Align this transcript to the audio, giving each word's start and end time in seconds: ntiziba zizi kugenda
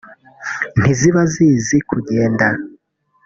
ntiziba 0.79 1.21
zizi 1.33 1.77
kugenda 1.89 2.47